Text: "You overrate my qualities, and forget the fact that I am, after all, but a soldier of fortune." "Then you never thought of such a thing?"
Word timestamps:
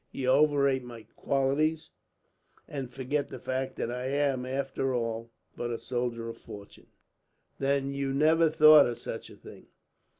"You 0.11 0.29
overrate 0.29 0.83
my 0.83 1.03
qualities, 1.15 1.91
and 2.67 2.89
forget 2.89 3.29
the 3.29 3.37
fact 3.37 3.75
that 3.75 3.91
I 3.91 4.07
am, 4.07 4.47
after 4.47 4.95
all, 4.95 5.29
but 5.55 5.69
a 5.69 5.77
soldier 5.77 6.27
of 6.27 6.39
fortune." 6.39 6.87
"Then 7.59 7.93
you 7.93 8.11
never 8.11 8.49
thought 8.49 8.87
of 8.87 8.97
such 8.97 9.29
a 9.29 9.35
thing?" 9.35 9.67